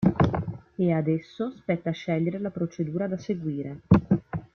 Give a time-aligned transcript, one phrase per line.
[0.75, 3.81] E ad esso spetta scegliere la procedura da seguire.